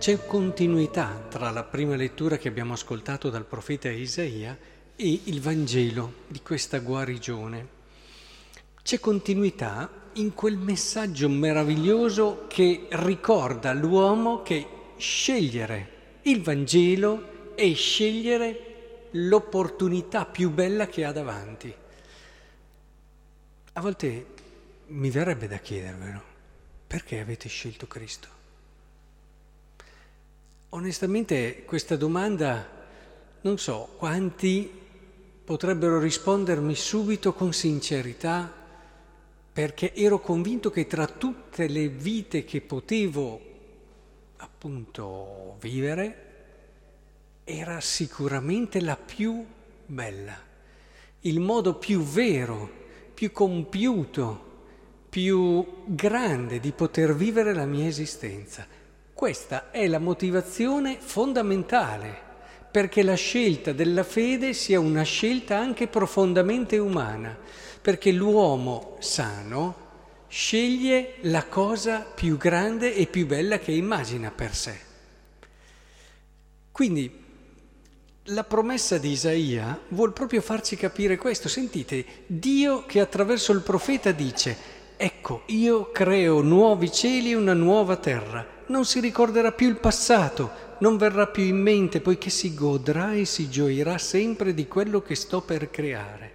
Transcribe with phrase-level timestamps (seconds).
[0.00, 4.56] c'è continuità tra la prima lettura che abbiamo ascoltato dal profeta Isaia
[4.96, 7.68] e il Vangelo di questa guarigione.
[8.82, 14.66] C'è continuità in quel messaggio meraviglioso che ricorda all'uomo che
[14.96, 21.74] scegliere il Vangelo è scegliere l'opportunità più bella che ha davanti.
[23.74, 24.26] A volte
[24.86, 26.22] mi verrebbe da chiedervelo,
[26.86, 28.39] perché avete scelto Cristo?
[30.72, 32.64] Onestamente questa domanda
[33.40, 34.70] non so quanti
[35.42, 38.52] potrebbero rispondermi subito con sincerità
[39.52, 43.40] perché ero convinto che tra tutte le vite che potevo
[44.36, 46.28] appunto vivere
[47.42, 49.44] era sicuramente la più
[49.86, 50.38] bella,
[51.22, 52.70] il modo più vero,
[53.12, 54.48] più compiuto,
[55.08, 58.78] più grande di poter vivere la mia esistenza.
[59.20, 62.18] Questa è la motivazione fondamentale
[62.70, 67.36] perché la scelta della fede sia una scelta anche profondamente umana,
[67.82, 69.88] perché l'uomo sano
[70.26, 74.80] sceglie la cosa più grande e più bella che immagina per sé.
[76.72, 77.22] Quindi
[78.22, 81.46] la promessa di Isaia vuol proprio farci capire questo.
[81.46, 84.56] Sentite, Dio che attraverso il profeta dice,
[84.96, 90.68] ecco, io creo nuovi cieli e una nuova terra non si ricorderà più il passato,
[90.78, 95.16] non verrà più in mente, poiché si godrà e si gioirà sempre di quello che
[95.16, 96.32] sto per creare,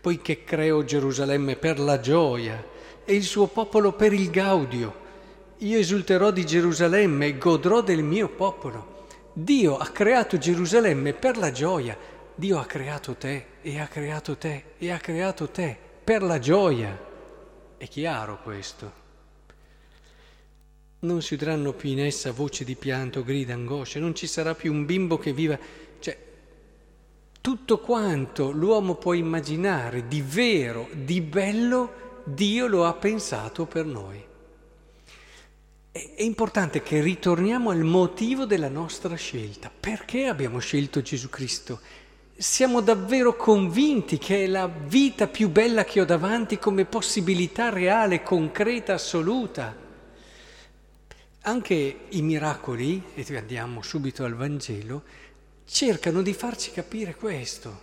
[0.00, 2.64] poiché creo Gerusalemme per la gioia
[3.04, 5.02] e il suo popolo per il gaudio.
[5.58, 9.06] Io esulterò di Gerusalemme e godrò del mio popolo.
[9.34, 11.96] Dio ha creato Gerusalemme per la gioia.
[12.34, 16.98] Dio ha creato te e ha creato te e ha creato te per la gioia.
[17.76, 19.03] È chiaro questo
[21.04, 24.72] non si udranno più in essa voci di pianto, grida, angoscia, non ci sarà più
[24.72, 25.58] un bimbo che viva.
[25.98, 26.18] Cioè,
[27.40, 34.22] tutto quanto l'uomo può immaginare di vero, di bello, Dio lo ha pensato per noi.
[35.92, 39.70] È importante che ritorniamo al motivo della nostra scelta.
[39.78, 41.80] Perché abbiamo scelto Gesù Cristo?
[42.36, 48.24] Siamo davvero convinti che è la vita più bella che ho davanti come possibilità reale,
[48.24, 49.83] concreta, assoluta.
[51.46, 55.02] Anche i miracoli, e andiamo subito al Vangelo,
[55.66, 57.82] cercano di farci capire questo.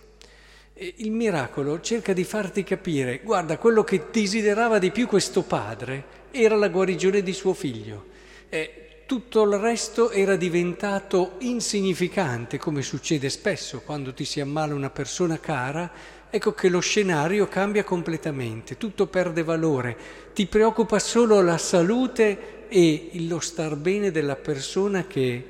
[0.74, 6.56] Il miracolo cerca di farti capire, guarda, quello che desiderava di più questo padre era
[6.56, 8.06] la guarigione di suo figlio.
[8.48, 14.90] E tutto il resto era diventato insignificante, come succede spesso quando ti si ammala una
[14.90, 15.90] persona cara,
[16.30, 19.96] ecco che lo scenario cambia completamente, tutto perde valore,
[20.32, 25.46] ti preoccupa solo la salute e lo star bene della persona che,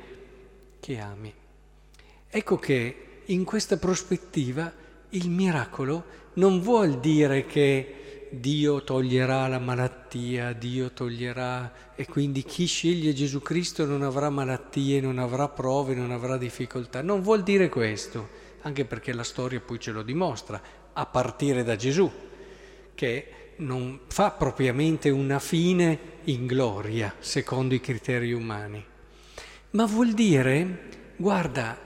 [0.81, 1.33] che ami.
[2.29, 2.97] Ecco che
[3.27, 4.73] in questa prospettiva
[5.11, 6.05] il miracolo
[6.35, 8.02] non vuol dire che
[8.35, 15.03] Dio toglierà la malattia, Dio toglierà e quindi chi sceglie Gesù Cristo non avrà malattie,
[15.03, 17.03] non avrà prove, non avrà difficoltà.
[17.03, 18.29] Non vuol dire questo,
[18.63, 20.63] anche perché la storia poi ce lo dimostra,
[20.95, 22.11] a partire da Gesù,
[22.95, 23.27] che
[23.57, 28.83] non fa propriamente una fine in gloria, secondo i criteri umani,
[29.73, 31.79] ma vuol dire, guarda,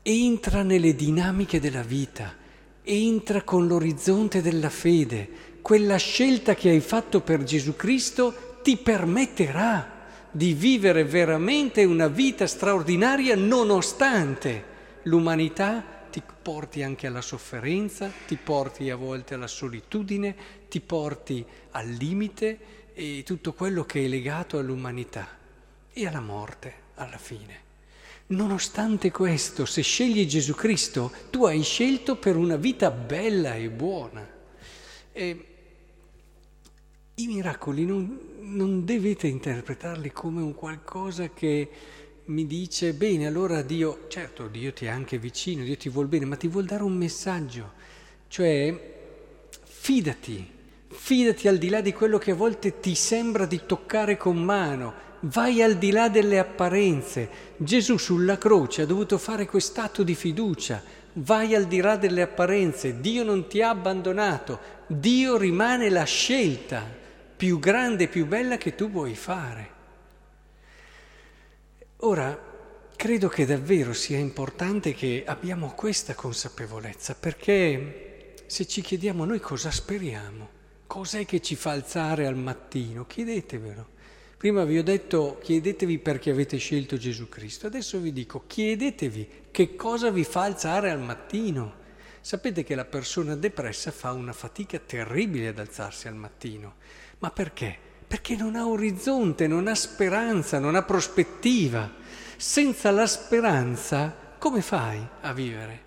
[0.00, 2.34] entra nelle dinamiche della vita,
[2.82, 5.28] entra con l'orizzonte della fede,
[5.62, 9.96] quella scelta che hai fatto per Gesù Cristo ti permetterà
[10.30, 14.64] di vivere veramente una vita straordinaria nonostante
[15.04, 20.34] l'umanità ti porti anche alla sofferenza, ti porti a volte alla solitudine,
[20.68, 22.58] ti porti al limite
[22.94, 25.28] e tutto quello che è legato all'umanità
[25.92, 27.66] e alla morte alla fine.
[28.28, 34.36] Nonostante questo, se scegli Gesù Cristo, tu hai scelto per una vita bella e buona.
[35.12, 35.44] E
[37.14, 41.68] I miracoli non, non dovete interpretarli come un qualcosa che
[42.26, 46.26] mi dice, bene, allora Dio, certo Dio ti è anche vicino, Dio ti vuol bene,
[46.26, 47.72] ma ti vuol dare un messaggio,
[48.28, 48.96] cioè
[49.64, 50.46] fidati,
[50.88, 54.92] fidati al di là di quello che a volte ti sembra di toccare con mano,
[55.20, 57.28] vai al di là delle apparenze.
[57.56, 60.82] Gesù sulla croce ha dovuto fare quest'atto di fiducia,
[61.20, 66.84] vai al di là delle apparenze, Dio non ti ha abbandonato, Dio rimane la scelta
[67.36, 69.76] più grande e più bella che tu vuoi fare.
[71.98, 72.38] Ora,
[72.94, 79.70] credo che davvero sia importante che abbiamo questa consapevolezza, perché se ci chiediamo noi cosa
[79.70, 80.56] speriamo,
[80.86, 83.96] cos'è che ci fa alzare al mattino, chiedetevelo,
[84.38, 89.74] Prima vi ho detto chiedetevi perché avete scelto Gesù Cristo, adesso vi dico chiedetevi che
[89.74, 91.74] cosa vi fa alzare al mattino.
[92.20, 96.76] Sapete che la persona depressa fa una fatica terribile ad alzarsi al mattino,
[97.18, 97.76] ma perché?
[98.06, 101.92] Perché non ha orizzonte, non ha speranza, non ha prospettiva.
[102.36, 105.82] Senza la speranza come fai a vivere?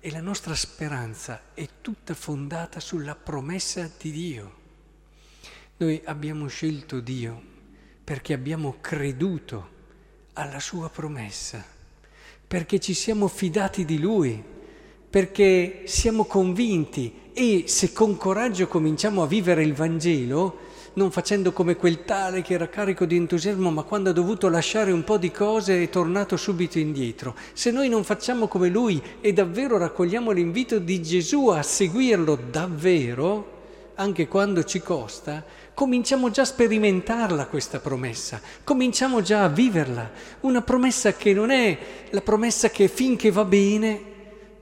[0.00, 4.54] E la nostra speranza è tutta fondata sulla promessa di Dio.
[5.76, 7.58] Noi abbiamo scelto Dio
[8.10, 9.68] perché abbiamo creduto
[10.32, 11.64] alla sua promessa,
[12.44, 14.42] perché ci siamo fidati di Lui,
[15.08, 20.58] perché siamo convinti e se con coraggio cominciamo a vivere il Vangelo,
[20.94, 24.90] non facendo come quel tale che era carico di entusiasmo, ma quando ha dovuto lasciare
[24.90, 27.36] un po' di cose è tornato subito indietro.
[27.52, 33.58] Se noi non facciamo come lui e davvero raccogliamo l'invito di Gesù a seguirlo davvero,
[34.00, 35.44] anche quando ci costa,
[35.74, 40.10] cominciamo già a sperimentarla questa promessa, cominciamo già a viverla.
[40.40, 44.08] Una promessa che non è la promessa che finché va bene,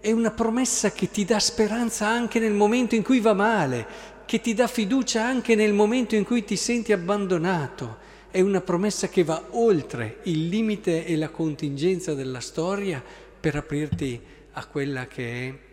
[0.01, 3.87] è una promessa che ti dà speranza anche nel momento in cui va male,
[4.27, 8.07] che ti dà fiducia anche nel momento in cui ti senti abbandonato.
[8.33, 13.03] È una promessa che va oltre il limite e la contingenza della storia
[13.41, 14.21] per aprirti
[14.53, 15.67] a quella che è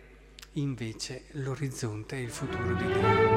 [0.56, 3.35] invece l'orizzonte e il futuro di Dio.